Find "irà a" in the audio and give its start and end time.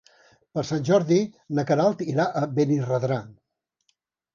2.15-2.45